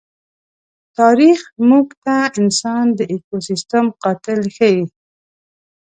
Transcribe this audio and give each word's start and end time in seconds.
تاریخ 0.99 1.39
موږ 1.69 1.87
ته 2.05 2.15
انسان 2.39 2.85
د 2.97 2.99
ایکوسېسټم 3.11 3.85
قاتل 4.03 4.39
ښيي. 4.55 4.83